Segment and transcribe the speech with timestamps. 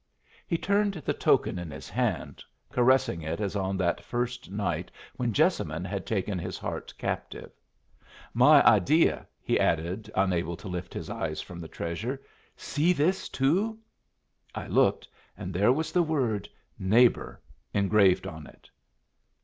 [0.47, 5.31] He turned the token in his hand, caressing it as on that first night when
[5.31, 7.51] Jessamine had taken his heart captive.
[8.33, 12.19] "My idea," he added, unable to lift his eyes from the treasure.
[12.57, 13.77] "See this, too."
[14.55, 16.49] I looked, and there was the word
[16.79, 17.39] "Neighbor"
[17.71, 18.71] engraved on it.